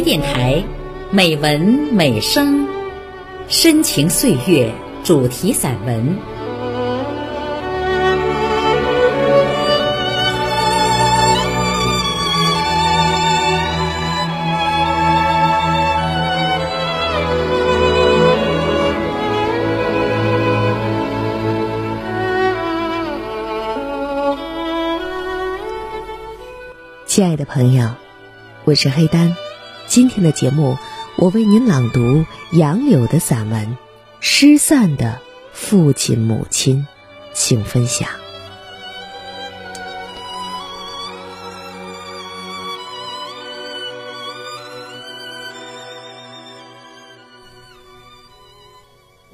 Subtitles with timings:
[0.00, 0.62] 电台，
[1.10, 1.60] 美文
[1.92, 2.66] 美声，
[3.48, 4.72] 深情岁月
[5.04, 6.16] 主题散文。
[27.06, 27.88] 亲爱的朋友，
[28.64, 29.49] 我是黑丹。
[29.90, 30.78] 今天的节目，
[31.16, 33.66] 我为您朗读杨柳的散文
[34.20, 35.20] 《失散的
[35.52, 36.86] 父亲母亲》，
[37.34, 38.08] 请分享。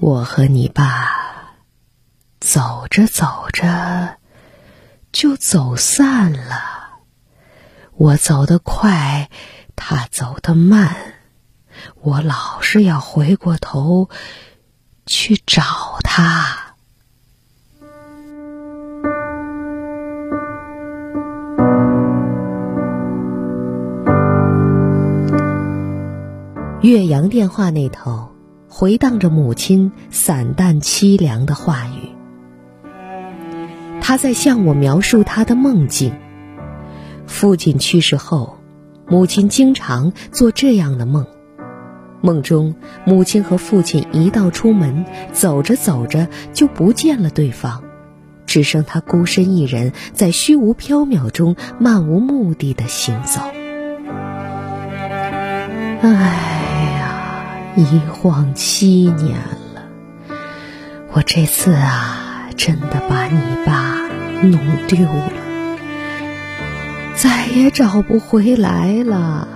[0.01, 1.55] 我和你爸
[2.41, 4.17] 走着走着
[5.13, 6.76] 就走散了。
[7.99, 9.31] 我走得快，
[9.75, 10.95] 他走得慢，
[12.03, 14.11] 我老是要回过头
[15.07, 15.63] 去找
[16.05, 16.75] 他。
[26.83, 28.29] 岳阳电话那头
[28.69, 32.13] 回荡着母亲散淡凄凉的话语，
[34.03, 36.15] 他在向我描述他的梦境。
[37.27, 38.59] 父亲去世后，
[39.07, 41.27] 母亲经常做这样的梦：
[42.23, 42.75] 梦中
[43.05, 47.83] 母亲和父亲一道出门，走着走着就不见了对方，
[48.47, 53.41] 只剩他孤身一人在虚无缥缈中漫无目的的行走。
[56.03, 56.11] 哎
[56.99, 59.39] 呀，一晃七年
[59.75, 59.83] 了，
[61.13, 64.09] 我这次啊，真的把你爸
[64.43, 65.46] 弄丢了。
[67.17, 69.49] 再也找不回来了，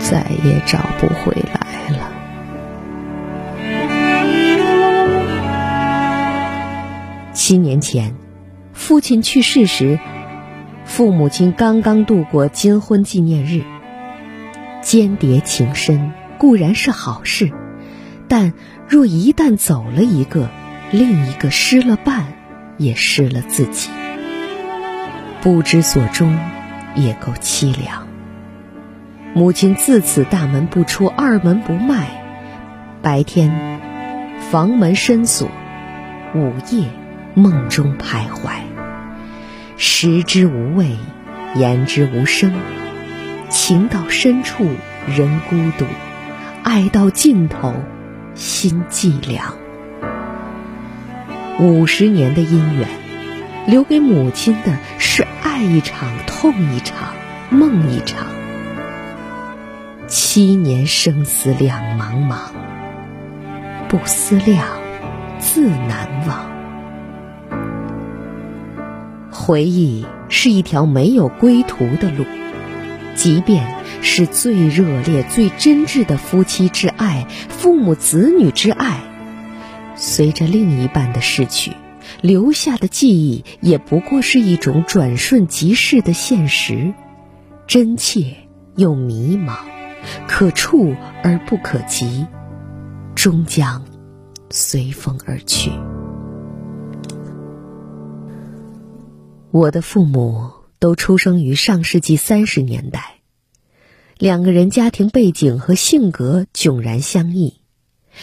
[0.00, 2.10] 再也找不回来了。
[7.32, 8.16] 七年前，
[8.72, 10.00] 父亲去世时，
[10.84, 13.62] 父母亲刚刚度过金婚纪念日。
[14.82, 17.52] 间谍情深固然是好事，
[18.26, 18.52] 但
[18.88, 20.48] 若一旦走了一个，
[20.90, 22.32] 另一个失了伴，
[22.78, 23.90] 也失了自己。
[25.42, 26.38] 不知所终，
[26.94, 28.06] 也够凄凉。
[29.34, 32.06] 母亲自此大门不出，二门不迈。
[33.02, 33.80] 白天，
[34.52, 35.48] 房门深锁；
[36.32, 36.86] 午夜，
[37.34, 38.52] 梦中徘徊。
[39.76, 40.96] 食之无味，
[41.56, 42.52] 言之无声。
[43.48, 44.68] 情到深处
[45.08, 45.86] 人孤独，
[46.62, 47.74] 爱到尽头
[48.36, 49.56] 心寂凉。
[51.58, 52.86] 五十年的姻缘，
[53.72, 55.26] 留给母亲的是。
[55.42, 57.14] 爱一场，痛一场，
[57.50, 58.26] 梦一场。
[60.06, 62.36] 七年生死两茫茫，
[63.88, 64.66] 不思量，
[65.38, 66.50] 自难忘。
[69.30, 72.24] 回忆是一条没有归途的路，
[73.14, 79.00] 即便是最热烈、最真挚的夫妻之爱、父母子女之爱，
[79.96, 81.72] 随着另一半的逝去。
[82.22, 86.94] 留下的记忆也不过是一种转瞬即逝的现实，
[87.66, 88.36] 真切
[88.76, 89.56] 又迷茫，
[90.28, 90.94] 可触
[91.24, 92.26] 而不可及，
[93.16, 93.84] 终将
[94.50, 95.72] 随风而去。
[99.50, 103.16] 我的父母都出生于上世纪三十年代，
[104.16, 107.61] 两个人家庭背景和性格迥然相异。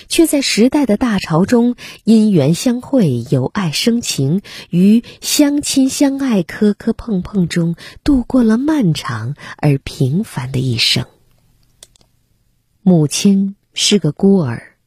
[0.07, 11.05] 却在时代的大潮中因缘相会，由爱生情，于相亲相爱、磕磕碰碰中度过了漫长而平凡的一生。
[12.81, 14.77] 母亲是个孤儿，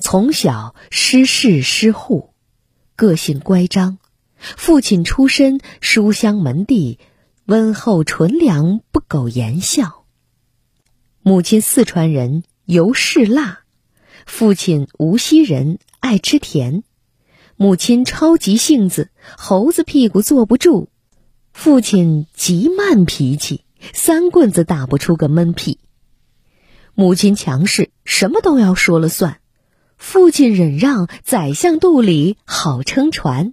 [0.00, 2.30] 从小失事失户，
[2.96, 3.98] 个性乖张；
[4.38, 6.98] 父亲出身书香门第，
[7.44, 10.04] 温厚纯良，不苟言笑。
[11.22, 13.63] 母亲四川人，尤氏辣。
[14.26, 16.82] 父亲无锡人，爱吃甜；
[17.56, 20.88] 母亲超急性子，猴子屁股坐不住；
[21.52, 25.78] 父亲极慢脾气，三棍子打不出个闷屁；
[26.94, 29.34] 母亲强势，什么都要说了算；
[29.98, 33.52] 父亲忍让，宰相肚里好撑船；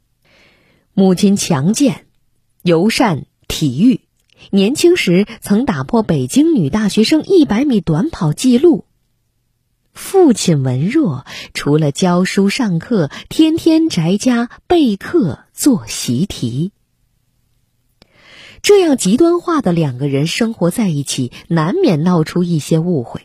[0.94, 2.06] 母亲强健，
[2.63, 4.01] 尤善体育，
[4.50, 8.85] 年轻时曾打破北京女大学生一百米短跑纪录。
[9.93, 16.71] 父亲文弱，除了教书上课，天天宅家备课做习题。
[18.61, 23.21] 这样极端化的两个人生活在一起，难免闹出一些误会。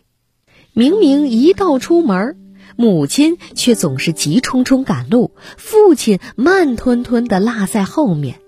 [0.72, 2.36] 明明一到出门，
[2.76, 8.40] 母亲却总是急冲冲赶路，父亲慢吞吞地落在后面，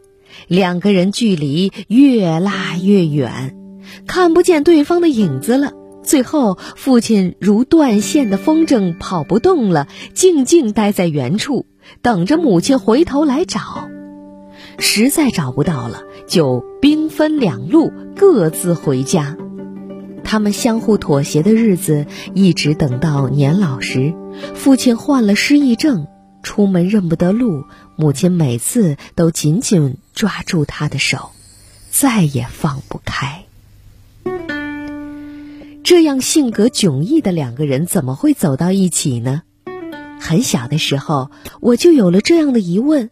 [0.47, 3.57] 两个人距离越拉越远，
[4.07, 5.78] 看不见对方的影子了。
[6.09, 11.67] 最后，父亲如断线的风筝，跑不动了，静静待在原处，
[12.01, 13.91] 等着母亲回头来找。
[14.79, 19.37] 实在找不到了，就兵分两路，各自回家。
[20.25, 24.15] 他们相互妥协的日子，一直等到年老时，
[24.55, 26.07] 父亲患了失忆症，
[26.43, 27.65] 出门认不得路，
[27.97, 31.33] 母亲每次都紧紧抓住他的手，
[31.91, 33.45] 再也放不开。
[35.89, 39.41] 这样性格迥异的两个人怎么会走到一起呢？
[40.21, 41.31] 很小的时候，
[41.63, 43.11] 我就有了这样的疑问。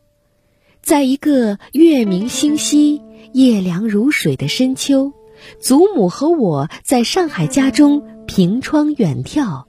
[0.82, 3.00] 在一个月明星稀、
[3.32, 5.14] 夜凉如水的深秋，
[5.58, 9.64] 祖母和我在上海家中凭窗远眺，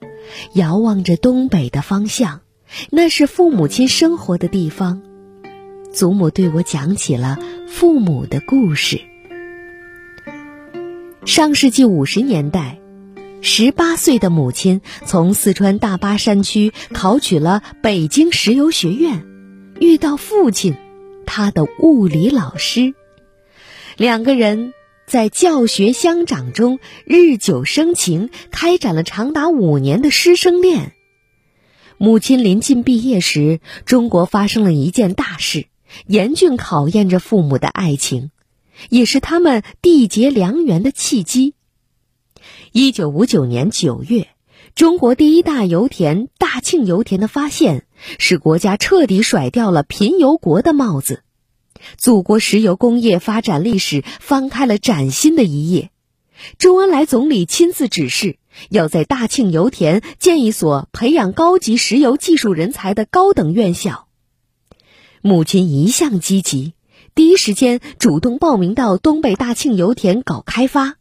[0.52, 2.42] 遥望着东北的方向，
[2.90, 5.02] 那是父母亲生活的地方。
[5.94, 7.40] 祖母对我讲起了
[7.70, 9.00] 父母的故事。
[11.24, 12.77] 上世纪五十年代。
[13.42, 19.26] 十八岁的母亲从四川大巴山区考取了北京石油学院，
[19.80, 20.76] 遇到父亲，
[21.26, 22.94] 他的物理老师，
[23.96, 24.74] 两个人
[25.06, 30.94] 在教学相长中日久生情，开展了长达五年的师生恋。
[31.98, 35.68] 母亲临近毕业时，中国发生了一件大事，
[36.06, 38.32] 严峻考验着父母的爱情，
[38.90, 41.54] 也是他们缔结良缘的契机。
[42.74, 44.28] 一九五九年九月，
[44.76, 47.86] 中国第一大油田大庆油田的发现，
[48.20, 51.24] 使国家彻底甩掉了贫油国的帽子，
[51.98, 55.92] 祖国石油工业发展历史翻开了崭新的一页。
[56.60, 58.38] 周恩来总理亲自指示，
[58.70, 64.08] 要在大庆油田建一所培养高级石油技术人才的高等院校。
[65.22, 66.74] 母亲一向积极，
[67.16, 70.98] 第一时间主动报名到东北大庆油田搞开发。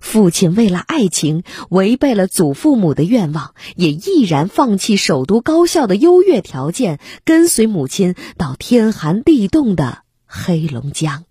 [0.00, 11.24] 父亲为了爱情，违背了祖父母的愿望，也毅然放弃首都高校的优越条件，跟随母亲到天寒地冻的黑龙江，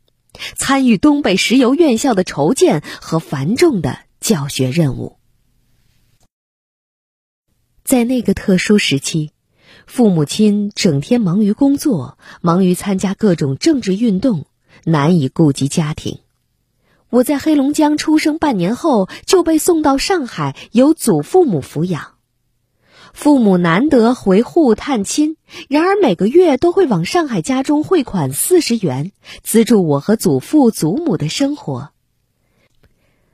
[0.55, 5.17] 参与东北石油院校的筹建和繁重的教学任务。
[7.83, 9.31] 在那个特殊时期，
[9.85, 14.45] 父母亲整天忙于工作，忙于参加各种政治运动，
[14.85, 16.19] 难以顾及家庭。
[17.11, 22.13] 我在黑龙江出生半年后就被送到上海，由祖父母抚养。
[23.11, 25.35] 父母难得回沪探亲，
[25.67, 29.11] 然而每个月都会往上海家中汇款四十元，
[29.43, 31.89] 资助我和祖父祖母的生活。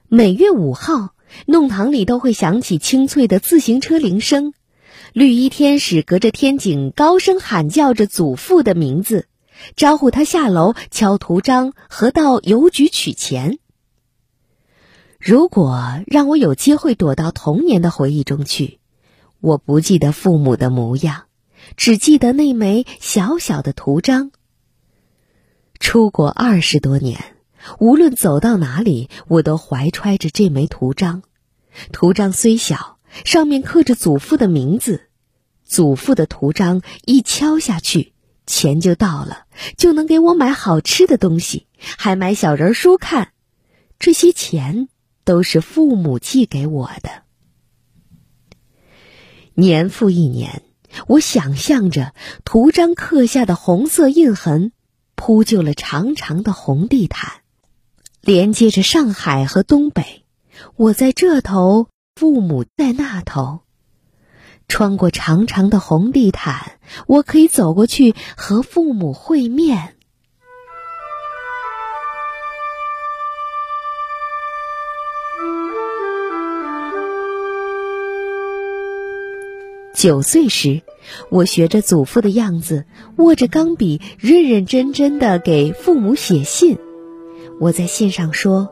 [0.07, 1.13] 每月五号，
[1.45, 4.53] 弄堂里都会响起清脆的自行车铃声，
[5.13, 9.27] 绿衣天使隔着天井高声喊叫着祖父的名字，
[9.75, 13.59] 招呼他下楼敲图章和到邮局取钱。
[15.27, 18.79] 如果让我有机会躲到童年的回忆中去，
[19.41, 21.25] 我不记得父母的模样，
[21.75, 24.31] 只记得那枚小小的图章。
[25.81, 27.35] 出国二十多年，
[27.77, 31.23] 无论走到哪里，我都怀揣着这枚图章。
[31.91, 35.09] 图章虽小，上面刻着祖父的名字。
[35.65, 38.13] 祖父的图章一敲下去，
[38.45, 39.43] 钱就到了，
[39.75, 41.67] 就能给我买好吃的东西，
[41.97, 43.33] 还买小人书看。
[43.99, 44.87] 这些钱。
[45.27, 47.23] 都是父母寄给我的。
[49.55, 50.63] 年复一年，
[51.05, 52.13] 我想象着
[52.45, 54.71] 图章刻下的红色印痕，
[55.15, 57.41] 铺就了长长的红地毯，
[58.21, 60.23] 连接着上海和东北。
[60.77, 63.59] 我在这头，父母在那头。
[64.69, 69.96] 穿过长长的红地毯，我可以走过去和父母会面。
[79.97, 80.83] 九岁时，
[81.31, 82.85] 我学着祖父的样子，
[83.15, 86.77] 握着钢笔，认认真真的给父母写信。
[87.59, 88.69] 我在信上说：“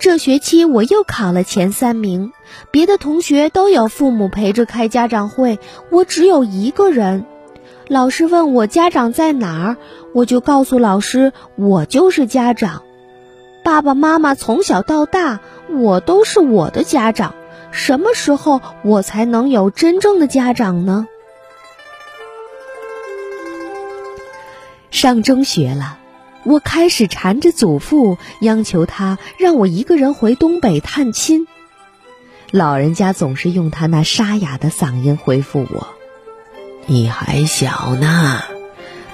[0.00, 2.32] 这学期我又考了前三名，
[2.70, 5.58] 别的同学都有父母陪着开家长会，
[5.90, 7.26] 我只有一个人。
[7.86, 9.76] 老师问我家长在哪儿，
[10.14, 12.84] 我就告诉老师我就是家长。
[13.62, 17.34] 爸爸妈妈从小到大，我都是我的家长。”
[17.72, 21.08] 什么时候我才能有真正的家长呢？
[24.90, 25.98] 上中学了，
[26.44, 31.48] 我开始缠着祖父，央求他让我一个人回东北探亲。
[32.50, 35.88] 老人家总是用他那沙哑的嗓音回复我
[36.86, 38.42] ：“你还小呢，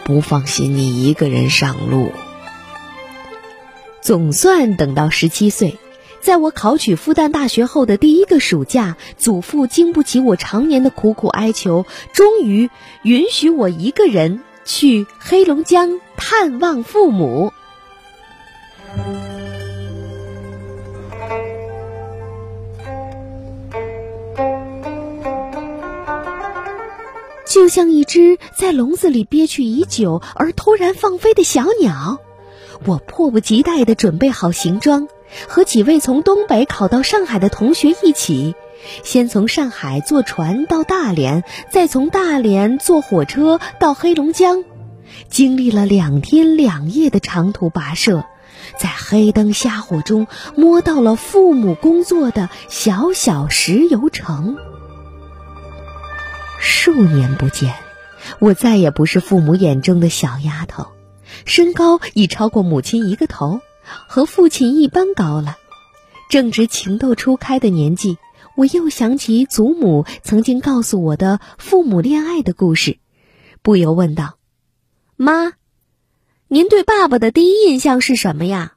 [0.02, 2.12] 不放心你一个人上路。”
[4.02, 5.78] 总算等到十七岁，
[6.20, 12.68] 在我考取复旦大学后的第一个暑假，祖父经不起我常年的苦苦哀求，终于
[13.02, 17.52] 允许我一个人去黑龙江探望父母。
[27.46, 32.20] 就像一只在笼子里憋屈已久而突然放飞的小鸟，
[32.84, 35.08] 我迫不及待地准备好行装，
[35.48, 38.54] 和几位从东北考到上海的同学一起，
[39.04, 44.64] 先从上海坐船到大连，再从大连坐火车到黑龙江，
[45.28, 48.24] 经历了两天两夜的长途跋涉，
[48.78, 54.56] 在黑灯瞎火中摸到了父母工作的小小石油城。
[56.60, 57.74] 数年不见，
[58.40, 60.88] 我再也不是父母眼中的小丫头，
[61.44, 63.60] 身高已超过母亲一个头，
[64.06, 65.56] 和父亲一般高了。
[66.28, 68.18] 正值情窦初开的年纪，
[68.56, 72.98] 我又想起祖母曾经告诉我的父母恋爱的故事，
[73.62, 74.38] 不由问道
[75.16, 75.52] ：“妈，
[76.48, 78.74] 您对爸爸的第一印象是什么呀？”“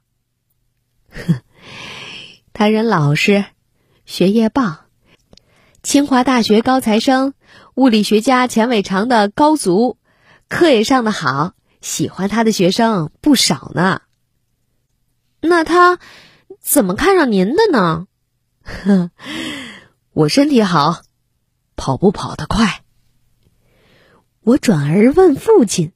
[1.11, 1.41] 哼，
[2.53, 3.45] 他人老实，
[4.05, 4.85] 学业棒，
[5.83, 7.33] 清华大学高材生。”
[7.75, 9.97] 物理学家钱伟长的高足，
[10.49, 14.01] 课也上的好，喜欢他的学生不少呢。
[15.41, 15.99] 那他
[16.59, 18.07] 怎么看上您的呢？
[18.63, 19.11] 哼，
[20.13, 21.01] 我身体好，
[21.75, 22.83] 跑步跑得快。
[24.41, 25.93] 我转而问父亲：“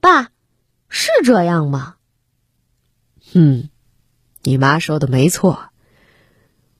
[0.00, 0.30] 爸，
[0.88, 1.96] 是这样吗？”
[3.34, 3.68] 嗯，
[4.42, 5.70] 你妈说的没错，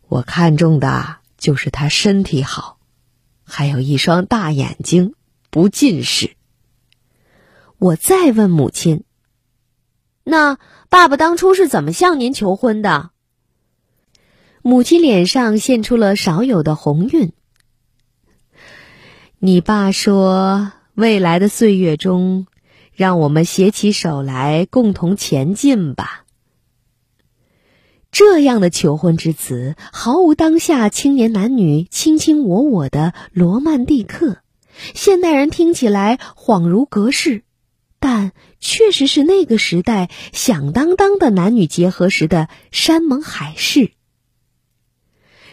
[0.09, 2.79] 我看中的就是他身体好。
[3.51, 5.15] 还有一双大眼睛，
[5.51, 6.37] 不近视。
[7.79, 9.05] 我再问母亲
[10.25, 13.11] ：“那爸爸当初是怎么向您求婚的？”
[14.63, 17.33] 母亲脸上现出了少有的红晕。
[19.39, 22.47] 你爸说：“未来的岁月中，
[22.93, 26.25] 让我们携起手来，共同前进吧。”
[28.11, 34.39] 这样的求婚之词，毫无当下青年男女卿卿我我的罗曼蒂克。
[34.95, 37.43] 现代人听起来恍如隔世，
[38.01, 43.93] 但确实是那个时代响当当的男女结合时的山盟海誓。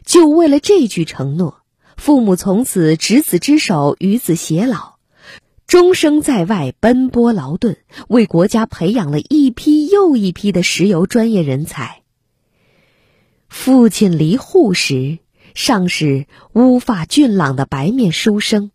[0.03, 1.61] 就为了这句承诺，
[1.97, 4.97] 父母从此执子之手，与子偕老，
[5.65, 12.03] 终生在外奔波劳顿，为国家培养了一批又一批的石油专业人才。
[13.49, 15.17] 父亲离沪时，
[15.55, 18.69] 尚是乌发俊朗的白面书生；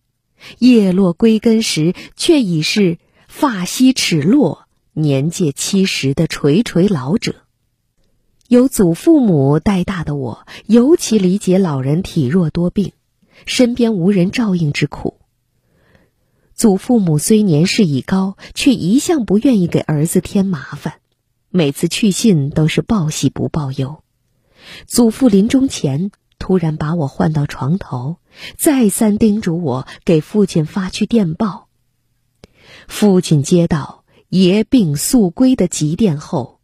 [0.59, 2.99] 叶落归根时，却已是
[3.31, 7.37] 发稀齿落、年届七十的垂垂老者。
[8.49, 12.93] 由祖父母带大的我，尤其理解老人体弱多病、
[13.47, 15.21] 身边无人照应之苦。
[16.55, 20.95] 祖父母虽年事已高，却一向不愿意给儿子添麻烦，
[21.51, 24.03] 每次去信都是报喜不报忧。
[24.87, 26.11] 祖父临终前
[26.41, 28.17] 突然把我唤到床头，
[28.59, 31.69] 再三叮嘱我给父亲发去电报。
[32.91, 36.59] 父亲接到爷病速归的急电后，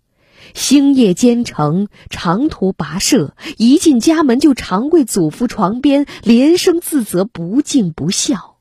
[0.55, 8.57] 星夜兼程，长途跋涉，一进家门就长跪祖父床边，连声自责不敬不孝。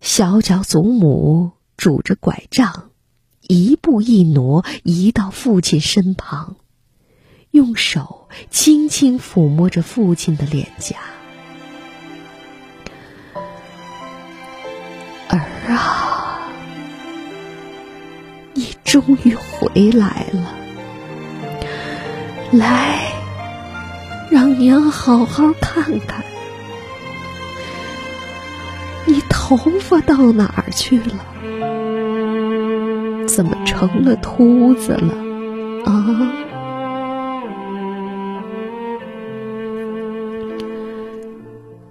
[0.00, 2.90] 小脚祖母拄着拐杖，
[3.40, 6.56] 一步一挪移到父亲身旁。
[7.52, 10.96] 用手轻轻抚摸着父亲的脸颊，
[18.90, 20.52] 终于回来了，
[22.50, 23.12] 来，
[24.28, 26.24] 让娘好好看看，
[29.06, 31.24] 你头发到哪儿去了？
[33.28, 35.14] 怎么成了秃子了？
[35.84, 36.32] 啊！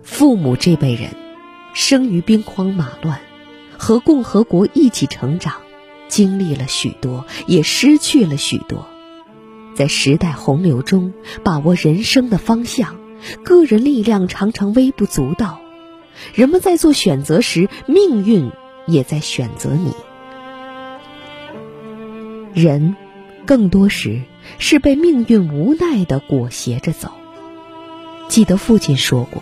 [0.03, 1.09] 父母这辈人，
[1.73, 3.17] 生于兵荒马乱，
[3.77, 5.53] 和共和国一起成长，
[6.09, 8.85] 经历了许多，也失去了许多，
[9.75, 11.13] 在时代洪流中
[11.43, 12.97] 把握人生的方向，
[13.45, 15.61] 个人力量常常微不足道。
[16.33, 18.51] 人们在做选择时，命运
[18.87, 19.93] 也在选择你。
[22.53, 22.95] 人，
[23.45, 24.23] 更多时
[24.57, 27.11] 是被命运无奈的裹挟着走。
[28.27, 29.41] 记得父亲说过：“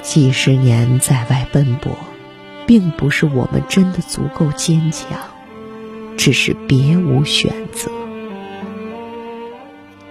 [0.00, 1.92] 几十年在外奔波，
[2.68, 5.18] 并不是我们真的足够坚强，
[6.18, 7.90] 只是别无选择。”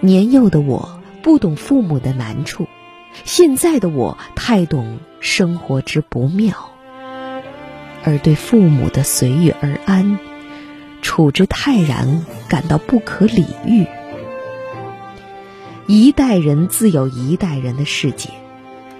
[0.02, 2.66] 年幼的我不懂父母的难处，
[3.24, 6.70] 现在的我太懂生活之不妙，
[8.02, 10.18] 而对父母的随遇而安、
[11.00, 13.86] 处之泰然感到不可理喻。
[15.86, 18.30] 一代人自有一代人的世界，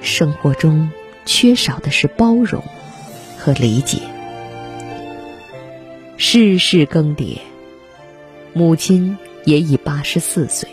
[0.01, 0.91] 生活中
[1.27, 2.63] 缺少的是包容
[3.49, 3.97] 和理解。
[6.19, 7.39] 世事更迭，
[8.53, 10.69] 母亲也已八十四岁。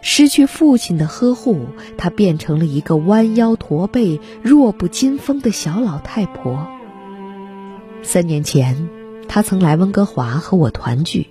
[0.00, 6.68] 失去父亲的呵护，她变成了一个弯腰驼背、弱不禁风的小老太婆。
[8.04, 8.88] 三年前，
[9.26, 11.26] 她曾来温哥华和我团聚，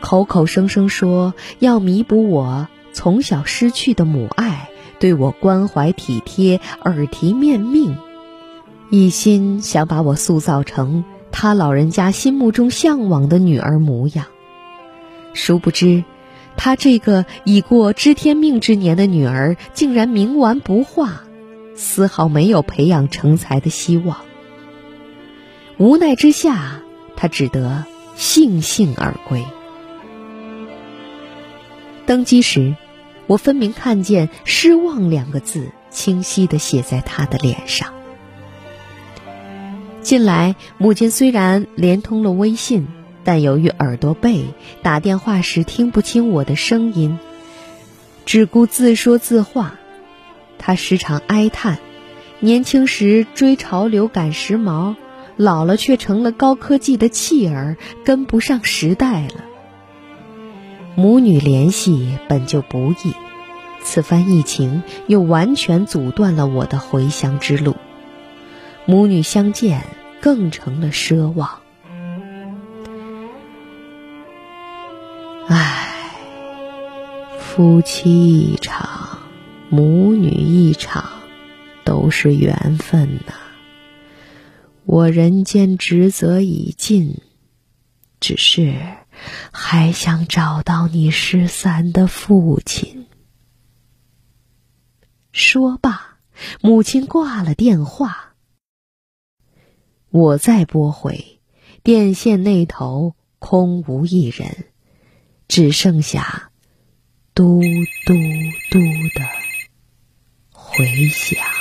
[0.00, 2.68] 口口声声说要弥补我。
[2.94, 7.98] 从小失去的母爱，对我关怀体贴、耳提面命，
[8.90, 14.26] 一心想把我塑造成他老人家心目中向往的女儿模样。
[15.34, 16.04] 殊不知，
[16.56, 21.24] 他这个已过知天命之年的女儿，竟然冥顽不化，
[21.74, 24.18] 丝毫没有培养成才的希望。
[25.76, 26.80] 无奈之下，
[27.14, 27.84] 他只得
[28.16, 29.44] 悻悻而归。
[32.06, 32.74] 登基时。
[33.26, 37.92] 我分明看见“失望”两个字清晰地写在他的脸上。
[40.08, 42.86] 近来，母亲虽然连通了微信，
[43.24, 44.46] 但由于耳朵背，
[44.80, 47.18] 打电话时听不清我的声音，
[48.24, 49.74] 只顾自说自话。
[50.56, 51.76] 她时常哀叹：
[52.40, 54.94] 年轻时追潮流赶时髦，
[55.36, 59.44] 老了却成了高科技的弃儿，跟不上时代了。
[60.94, 63.12] 母女联系本就不易，
[63.82, 67.76] 此番疫情又完全阻断了我的回乡之路，
[68.86, 69.84] 母女相见
[70.20, 71.60] 更成了奢望。
[75.48, 76.12] 唉，
[77.38, 79.20] 夫妻一场，
[79.68, 81.04] 母女一场，
[81.84, 83.34] 都是缘分呐。
[84.84, 87.20] 我人间职责已尽，
[88.20, 88.74] 只是。
[89.50, 93.06] 还想找到你失散的父亲。
[95.32, 96.18] 说罢，
[96.60, 98.27] 母亲挂了电话。
[100.10, 101.40] 我再拨回，
[101.82, 104.66] 电线那头空无一人，
[105.48, 106.50] 只剩下
[107.34, 108.14] 嘟嘟
[108.70, 108.78] 嘟
[109.14, 109.26] 的
[110.52, 111.57] 回响。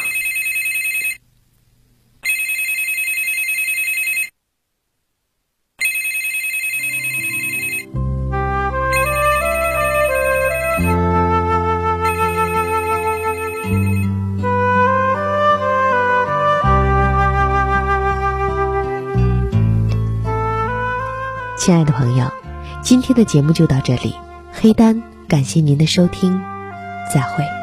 [21.67, 22.32] 亲爱的朋友，
[22.82, 24.15] 今天的节目就到这里。
[24.53, 26.41] 黑丹，感谢您的收听，
[27.13, 27.56] 再会。